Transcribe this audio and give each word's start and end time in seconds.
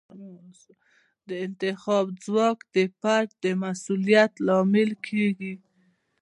د 1.27 1.29
انتخاب 1.45 2.05
ځواک 2.23 2.59
د 2.75 2.77
فرد 2.99 3.29
د 3.43 3.45
مسوولیت 3.61 4.33
لامل 4.47 4.91
کیږي. 5.07 5.53